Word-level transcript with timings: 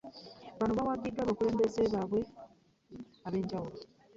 Bano 0.59 0.73
bawagiddwa 0.79 1.21
abakulembeze 1.23 1.81
baabwe 1.93 2.21
ab'enjawulo 3.27 3.77